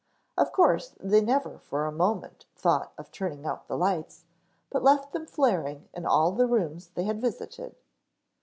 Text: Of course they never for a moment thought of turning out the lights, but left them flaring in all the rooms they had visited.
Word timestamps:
Of 0.35 0.51
course 0.51 0.95
they 0.99 1.21
never 1.21 1.59
for 1.59 1.85
a 1.85 1.91
moment 1.91 2.47
thought 2.55 2.91
of 2.97 3.11
turning 3.11 3.45
out 3.45 3.67
the 3.67 3.77
lights, 3.77 4.25
but 4.71 4.81
left 4.81 5.13
them 5.13 5.27
flaring 5.27 5.89
in 5.93 6.07
all 6.07 6.31
the 6.31 6.47
rooms 6.47 6.87
they 6.95 7.03
had 7.03 7.21
visited. 7.21 7.75